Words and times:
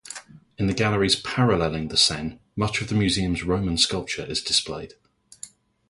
In 0.57 0.65
the 0.65 0.73
galleries 0.73 1.15
paralleling 1.15 1.89
the 1.89 1.95
Seine, 1.95 2.39
much 2.55 2.81
of 2.81 2.87
the 2.87 2.95
museum's 2.95 3.43
Roman 3.43 3.77
sculpture 3.77 4.25
is 4.25 4.41
displayed. 4.41 4.95